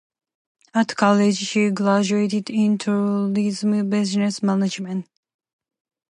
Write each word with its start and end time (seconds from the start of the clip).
At 0.73 0.95
college 0.97 1.37
she 1.37 1.69
graduated 1.69 2.49
in 2.49 2.79
Tourism 2.79 3.87
Business 3.87 4.41
Management. 4.41 5.05